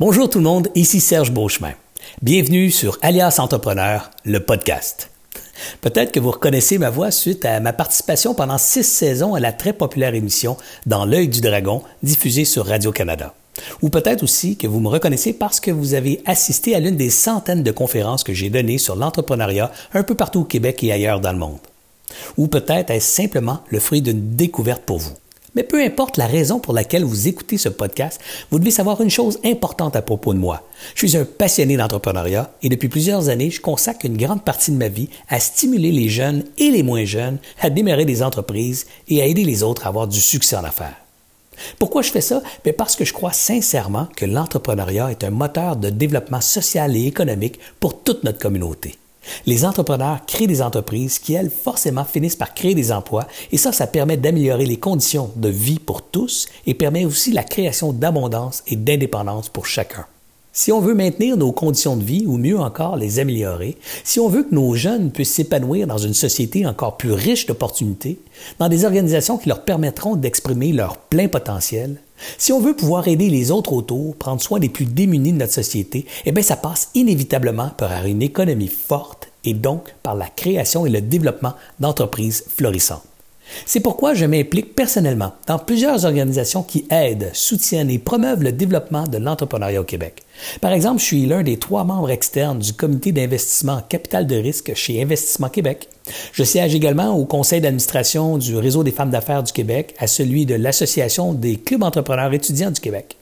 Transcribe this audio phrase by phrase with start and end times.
[0.00, 1.74] Bonjour tout le monde, ici Serge Beauchemin.
[2.20, 5.08] Bienvenue sur Alias Entrepreneur, le podcast.
[5.82, 9.52] Peut-être que vous reconnaissez ma voix suite à ma participation pendant six saisons à la
[9.52, 13.34] très populaire émission Dans l'œil du dragon, diffusée sur Radio-Canada.
[13.82, 17.10] Ou peut-être aussi que vous me reconnaissez parce que vous avez assisté à l'une des
[17.10, 21.20] centaines de conférences que j'ai données sur l'entrepreneuriat un peu partout au Québec et ailleurs
[21.20, 21.60] dans le monde.
[22.36, 25.14] Ou peut-être est-ce simplement le fruit d'une découverte pour vous.
[25.54, 28.20] Mais peu importe la raison pour laquelle vous écoutez ce podcast,
[28.50, 30.62] vous devez savoir une chose importante à propos de moi.
[30.94, 34.76] Je suis un passionné d'entrepreneuriat et depuis plusieurs années, je consacre une grande partie de
[34.76, 39.22] ma vie à stimuler les jeunes et les moins jeunes à démarrer des entreprises et
[39.22, 40.96] à aider les autres à avoir du succès en affaires.
[41.78, 42.42] Pourquoi je fais ça?
[42.64, 47.06] Ben, parce que je crois sincèrement que l'entrepreneuriat est un moteur de développement social et
[47.06, 48.96] économique pour toute notre communauté.
[49.46, 53.72] Les entrepreneurs créent des entreprises qui, elles, forcément finissent par créer des emplois et ça,
[53.72, 58.62] ça permet d'améliorer les conditions de vie pour tous et permet aussi la création d'abondance
[58.66, 60.06] et d'indépendance pour chacun.
[60.56, 64.28] Si on veut maintenir nos conditions de vie ou mieux encore les améliorer, si on
[64.28, 68.20] veut que nos jeunes puissent s'épanouir dans une société encore plus riche d'opportunités,
[68.60, 71.96] dans des organisations qui leur permettront d'exprimer leur plein potentiel,
[72.38, 75.52] si on veut pouvoir aider les autres autour, prendre soin des plus démunis de notre
[75.52, 80.86] société, eh bien, ça passe inévitablement par une économie forte et donc par la création
[80.86, 83.13] et le développement d'entreprises florissantes.
[83.66, 89.06] C'est pourquoi je m'implique personnellement dans plusieurs organisations qui aident, soutiennent et promeuvent le développement
[89.06, 90.22] de l'entrepreneuriat au Québec.
[90.60, 94.36] Par exemple, je suis l'un des trois membres externes du comité d'investissement en capital de
[94.36, 95.88] risque chez Investissement Québec.
[96.32, 100.46] Je siège également au conseil d'administration du Réseau des femmes d'affaires du Québec, à celui
[100.46, 103.16] de l'Association des clubs entrepreneurs étudiants du Québec.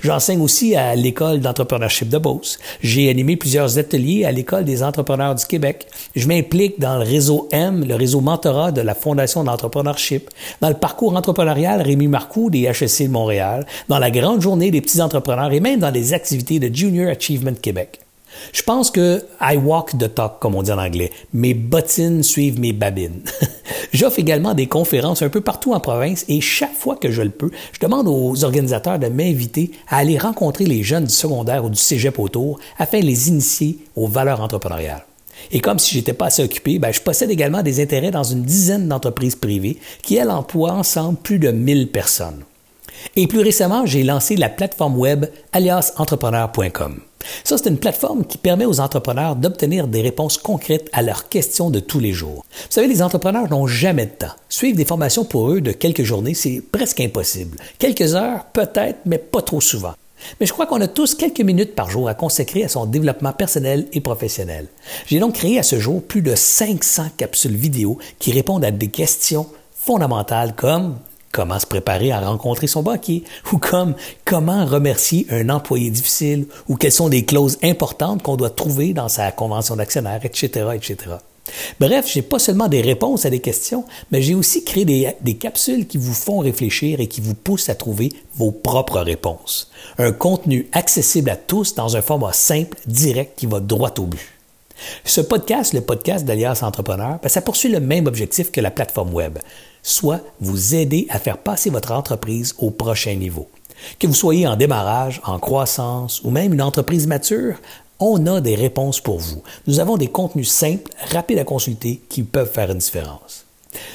[0.00, 2.58] J'enseigne aussi à l'école d'entrepreneurship de Beauce.
[2.82, 5.86] J'ai animé plusieurs ateliers à l'école des entrepreneurs du Québec.
[6.14, 10.30] Je m'implique dans le réseau M, le réseau mentorat de la Fondation d'entrepreneurship,
[10.60, 14.80] dans le parcours entrepreneurial Rémi Marcoux des HEC de Montréal, dans la grande journée des
[14.80, 18.03] petits entrepreneurs et même dans les activités de Junior Achievement Québec.
[18.52, 21.10] Je pense que I walk the talk, comme on dit en anglais.
[21.32, 23.22] Mes bottines suivent mes babines.
[23.92, 27.30] J'offre également des conférences un peu partout en province et chaque fois que je le
[27.30, 31.70] peux, je demande aux organisateurs de m'inviter à aller rencontrer les jeunes du secondaire ou
[31.70, 35.04] du cégep autour afin de les initier aux valeurs entrepreneuriales.
[35.50, 38.42] Et comme si j'étais pas assez occupé, ben, je possède également des intérêts dans une
[38.42, 42.44] dizaine d'entreprises privées qui, elles, emploient ensemble plus de 1000 personnes.
[43.16, 47.00] Et plus récemment, j'ai lancé la plateforme web aliasentrepreneur.com.
[47.44, 51.70] Ça, c'est une plateforme qui permet aux entrepreneurs d'obtenir des réponses concrètes à leurs questions
[51.70, 52.44] de tous les jours.
[52.52, 54.34] Vous savez, les entrepreneurs n'ont jamais de temps.
[54.48, 57.58] Suivre des formations pour eux de quelques journées, c'est presque impossible.
[57.78, 59.94] Quelques heures, peut-être, mais pas trop souvent.
[60.40, 63.32] Mais je crois qu'on a tous quelques minutes par jour à consacrer à son développement
[63.32, 64.68] personnel et professionnel.
[65.06, 68.88] J'ai donc créé à ce jour plus de 500 capsules vidéo qui répondent à des
[68.88, 70.96] questions fondamentales comme
[71.34, 76.76] comment se préparer à rencontrer son banquier, ou comme comment remercier un employé difficile, ou
[76.76, 81.16] quelles sont les clauses importantes qu'on doit trouver dans sa convention d'actionnaire, etc., etc.
[81.78, 85.86] Bref, j'ai pas seulement des réponses à des questions, mais j'ai aussi créé des, capsules
[85.86, 89.70] qui vous font réfléchir et qui vous poussent à trouver vos propres réponses.
[89.98, 94.32] Un contenu accessible à tous dans un format simple, direct, qui va droit au but.
[95.04, 99.12] Ce podcast, le podcast d'Alias Entrepreneur, ben, ça poursuit le même objectif que la plateforme
[99.12, 99.38] web,
[99.84, 103.48] soit vous aider à faire passer votre entreprise au prochain niveau.
[104.00, 107.56] Que vous soyez en démarrage, en croissance ou même une entreprise mature,
[108.00, 109.42] on a des réponses pour vous.
[109.68, 113.44] Nous avons des contenus simples, rapides à consulter qui peuvent faire une différence.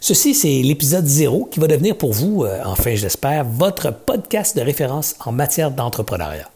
[0.00, 4.62] Ceci, c'est l'épisode zéro qui va devenir pour vous, euh, enfin j'espère, votre podcast de
[4.62, 6.48] référence en matière d'entrepreneuriat.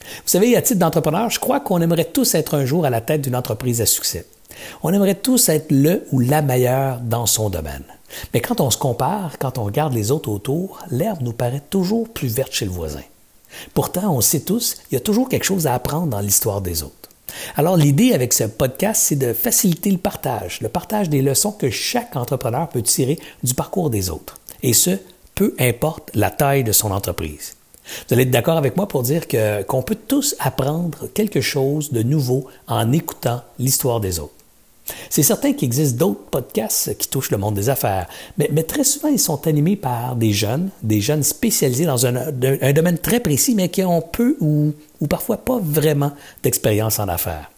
[0.00, 3.00] Vous savez, à titre d'entrepreneur, je crois qu'on aimerait tous être un jour à la
[3.00, 4.26] tête d'une entreprise à succès.
[4.82, 7.84] On aimerait tous être le ou la meilleure dans son domaine.
[8.32, 12.08] Mais quand on se compare, quand on regarde les autres autour, l'herbe nous paraît toujours
[12.08, 13.02] plus verte chez le voisin.
[13.72, 16.82] Pourtant, on sait tous, il y a toujours quelque chose à apprendre dans l'histoire des
[16.82, 16.94] autres.
[17.56, 21.70] Alors l'idée avec ce podcast, c'est de faciliter le partage, le partage des leçons que
[21.70, 24.38] chaque entrepreneur peut tirer du parcours des autres.
[24.62, 24.98] Et ce,
[25.34, 27.56] peu importe la taille de son entreprise.
[28.08, 29.26] Vous allez être d'accord avec moi pour dire
[29.66, 34.32] qu'on peut tous apprendre quelque chose de nouveau en écoutant l'histoire des autres.
[35.08, 39.08] C'est certain qu'il existe d'autres podcasts qui touchent le monde des affaires, mais, très souvent
[39.08, 42.32] ils sont animés par des jeunes, des jeunes spécialisés dans un,
[42.72, 47.50] domaine très précis, mais qui ont peu ou, ou parfois pas vraiment d'expérience en affaires.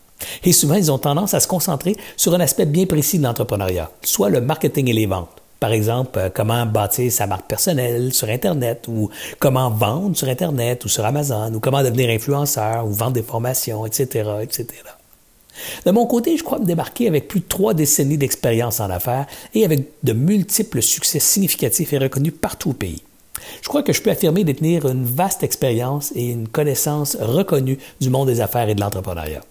[0.45, 3.91] Et souvent, ils ont tendance à se concentrer sur un aspect bien précis de l'entrepreneuriat,
[4.03, 5.29] soit le marketing et les ventes.
[5.61, 10.85] Par exemple, euh, comment bâtir sa marque personnelle sur Internet ou comment vendre sur Internet
[10.85, 14.67] ou sur Amazon ou comment devenir influenceur ou vendre des formations, etc., etc.
[15.85, 19.27] De mon côté, je crois me démarquer avec plus de trois décennies d'expérience en affaires
[19.55, 23.03] et avec de multiples succès significatifs et reconnus partout au pays.
[23.63, 28.11] Je crois que je peux affirmer détenir une vaste expérience et une connaissance reconnue du
[28.11, 29.43] monde des affaires et de l'entrepreneuriat.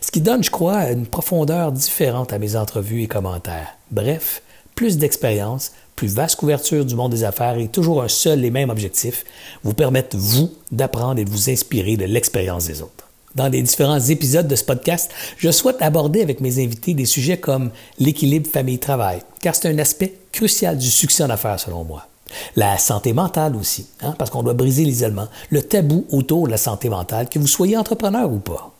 [0.00, 3.76] Ce qui donne, je crois, une profondeur différente à mes entrevues et commentaires.
[3.90, 4.42] Bref,
[4.74, 8.70] plus d'expérience, plus vaste couverture du monde des affaires et toujours un seul et même
[8.70, 9.24] objectif,
[9.62, 13.08] vous permettre, vous, d'apprendre et de vous inspirer de l'expérience des autres.
[13.34, 17.38] Dans les différents épisodes de ce podcast, je souhaite aborder avec mes invités des sujets
[17.38, 22.06] comme l'équilibre famille-travail, car c'est un aspect crucial du succès en affaires selon moi.
[22.54, 26.56] La santé mentale aussi, hein, parce qu'on doit briser l'isolement, le tabou autour de la
[26.56, 28.72] santé mentale, que vous soyez entrepreneur ou pas.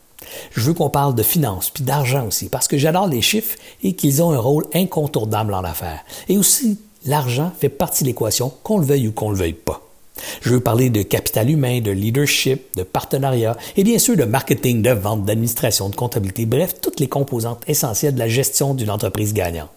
[0.52, 3.94] Je veux qu'on parle de finances puis d'argent aussi, parce que j'adore les chiffres et
[3.94, 6.04] qu'ils ont un rôle incontournable en affaires.
[6.28, 9.83] Et aussi, l'argent fait partie de l'équation, qu'on le veuille ou qu'on le veuille pas.
[10.40, 14.82] Je veux parler de capital humain, de leadership, de partenariat et bien sûr de marketing,
[14.82, 19.34] de vente, d'administration, de comptabilité, bref, toutes les composantes essentielles de la gestion d'une entreprise
[19.34, 19.70] gagnante.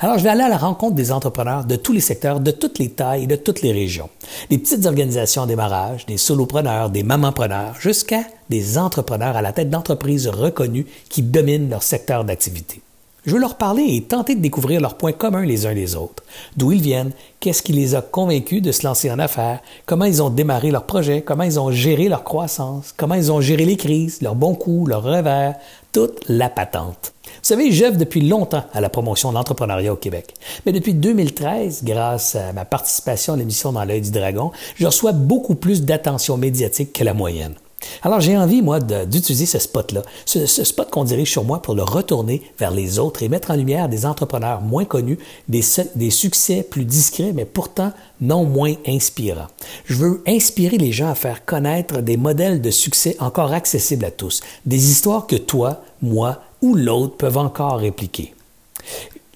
[0.00, 2.78] Alors, je vais aller à la rencontre des entrepreneurs de tous les secteurs, de toutes
[2.78, 4.10] les tailles et de toutes les régions.
[4.50, 9.70] Des petites organisations en démarrage, des solopreneurs, des mamans-preneurs, jusqu'à des entrepreneurs à la tête
[9.70, 12.80] d'entreprises reconnues qui dominent leur secteur d'activité.
[13.26, 16.22] Je veux leur parler et tenter de découvrir leurs points communs les uns les autres.
[16.56, 17.10] D'où ils viennent,
[17.40, 20.84] qu'est-ce qui les a convaincus de se lancer en affaires, comment ils ont démarré leur
[20.84, 24.54] projet, comment ils ont géré leur croissance, comment ils ont géré les crises, leurs bons
[24.54, 25.56] coups, leurs revers,
[25.92, 27.12] toute la patente.
[27.24, 30.34] Vous savez, j'œuvre depuis longtemps à la promotion de l'entrepreneuriat au Québec.
[30.64, 35.12] Mais depuis 2013, grâce à ma participation à l'émission Dans l'œil du dragon, je reçois
[35.12, 37.54] beaucoup plus d'attention médiatique que la moyenne.
[38.02, 41.82] Alors j'ai envie, moi, d'utiliser ce spot-là, ce, spot qu'on dirige sur moi pour le
[41.82, 45.18] retourner vers les autres et mettre en lumière des entrepreneurs moins connus,
[45.48, 45.62] des,
[45.94, 49.48] des succès plus discrets, mais pourtant non moins inspirants.
[49.86, 54.10] Je veux inspirer les gens à faire connaître des modèles de succès encore accessibles à
[54.10, 58.34] tous, des histoires que toi, moi ou l'autre peuvent encore répliquer.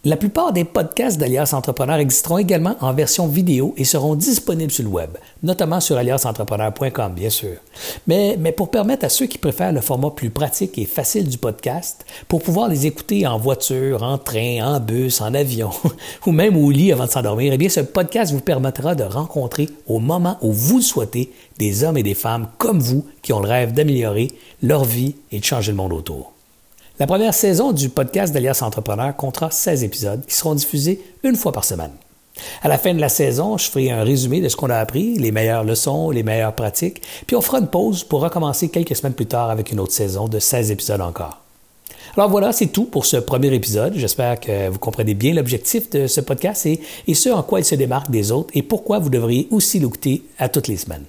[0.05, 4.83] La plupart des podcasts d'Alias Entrepreneur existeront également en version vidéo et seront disponibles sur
[4.83, 5.11] le web,
[5.45, 7.59] notamment sur aliasentrepreneur.com, bien sûr.
[8.09, 11.39] Mais, mais pour permettre à ceux qui préfèrent le format plus pratique et facile du
[11.39, 15.71] podcast, pour pouvoir les écouter en voiture, en train, en bus, en avion,
[16.27, 19.69] ou même au lit avant de s'endormir, eh bien, ce podcast vous permettra de rencontrer
[19.87, 23.41] au moment où vous le souhaitez des hommes et des femmes comme vous qui ont
[23.41, 24.33] le rêve d'améliorer
[24.65, 26.33] leur vie et de changer le monde autour.
[26.99, 31.51] La première saison du podcast d'Alias Entrepreneur comptera 16 épisodes qui seront diffusés une fois
[31.51, 31.93] par semaine.
[32.63, 35.15] À la fin de la saison, je ferai un résumé de ce qu'on a appris,
[35.19, 39.15] les meilleures leçons, les meilleures pratiques, puis on fera une pause pour recommencer quelques semaines
[39.15, 41.41] plus tard avec une autre saison de 16 épisodes encore.
[42.15, 43.95] Alors voilà, c'est tout pour ce premier épisode.
[43.97, 47.65] J'espère que vous comprenez bien l'objectif de ce podcast et, et ce en quoi il
[47.65, 51.05] se démarque des autres et pourquoi vous devriez aussi l'écouter à toutes les semaines.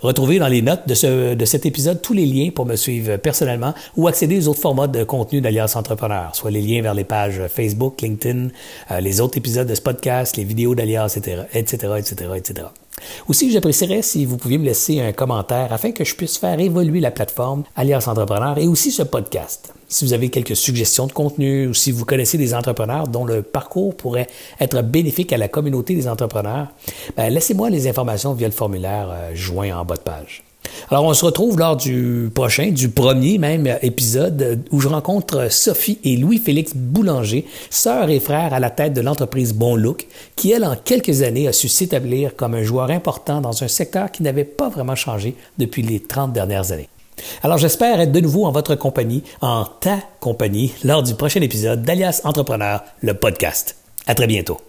[0.00, 3.16] Retrouvez dans les notes de, ce, de cet épisode tous les liens pour me suivre
[3.16, 7.04] personnellement ou accéder aux autres formats de contenu d'Alliance Entrepreneur, soit les liens vers les
[7.04, 8.48] pages Facebook, LinkedIn,
[8.90, 12.66] euh, les autres épisodes de ce podcast, les vidéos d'Alliance, etc., etc., etc., etc.
[13.28, 17.00] Aussi, j'apprécierais si vous pouviez me laisser un commentaire afin que je puisse faire évoluer
[17.00, 19.72] la plateforme Alliance Entrepreneur et aussi ce podcast.
[19.88, 23.42] Si vous avez quelques suggestions de contenu ou si vous connaissez des entrepreneurs dont le
[23.42, 24.26] parcours pourrait
[24.60, 26.68] être bénéfique à la communauté des entrepreneurs,
[27.16, 30.44] ben, laissez-moi les informations via le formulaire euh, joint en bas de page.
[30.90, 35.98] Alors, on se retrouve lors du prochain, du premier même épisode où je rencontre Sophie
[36.04, 40.06] et Louis-Félix Boulanger, sœurs et frères à la tête de l'entreprise Bon Look,
[40.36, 44.10] qui, elle, en quelques années, a su s'établir comme un joueur important dans un secteur
[44.10, 46.88] qui n'avait pas vraiment changé depuis les 30 dernières années.
[47.42, 51.82] Alors j'espère être de nouveau en votre compagnie, en ta compagnie, lors du prochain épisode
[51.82, 53.76] d'Alias Entrepreneur, le podcast.
[54.06, 54.68] À très bientôt.